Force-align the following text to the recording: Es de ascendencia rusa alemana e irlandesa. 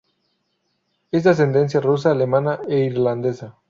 Es 1.11 1.25
de 1.25 1.29
ascendencia 1.29 1.79
rusa 1.79 2.09
alemana 2.09 2.59
e 2.67 2.79
irlandesa. 2.85 3.55